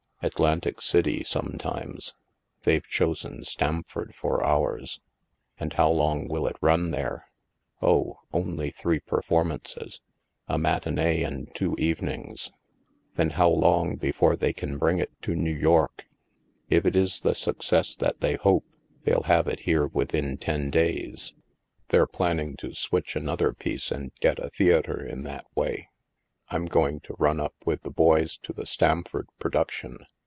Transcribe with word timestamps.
Atlantic 0.23 0.83
City, 0.83 1.23
some 1.23 1.57
times. 1.57 2.13
They've 2.61 2.87
chosen 2.87 3.43
Stamford 3.43 4.13
for 4.13 4.43
ours." 4.45 5.01
"And 5.59 5.73
how 5.73 5.89
long 5.89 6.27
will 6.27 6.45
it 6.45 6.57
run 6.61 6.91
there?"" 6.91 7.25
Oh, 7.81 8.19
only 8.31 8.69
three 8.69 8.99
performances— 8.99 9.99
a 10.47 10.59
matinee 10.59 11.23
and 11.23 11.49
two 11.55 11.75
evenings."" 11.79 12.51
Then 13.15 13.31
how 13.31 13.49
long 13.49 13.95
before 13.95 14.35
they 14.35 14.53
can 14.53 14.77
bring 14.77 14.99
it 14.99 15.09
to 15.23 15.33
New 15.33 15.49
York?" 15.55 16.05
"If 16.69 16.85
it 16.85 16.95
is 16.95 17.21
the 17.21 17.33
success 17.33 17.95
that 17.95 18.19
they 18.19 18.35
hope, 18.35 18.65
they'll 19.03 19.23
have 19.23 19.47
HAVEN 19.47 19.55
307 19.55 19.59
it 19.59 19.65
here 19.65 19.87
within 19.87 20.37
ten 20.37 20.69
days. 20.69 21.33
They're 21.87 22.05
planning 22.05 22.55
to 22.57 22.75
switch 22.75 23.15
another 23.15 23.53
piece 23.53 23.89
and 23.89 24.11
get 24.19 24.37
a 24.37 24.51
theatre 24.51 25.03
in 25.03 25.23
that 25.23 25.47
way. 25.55 25.87
I'm 26.53 26.65
going 26.65 26.99
to 27.01 27.15
run 27.17 27.39
up 27.39 27.53
with 27.65 27.83
the 27.83 27.89
boys 27.91 28.37
to 28.39 28.51
the 28.51 28.65
Stamford 28.65 29.29
production. 29.39 29.99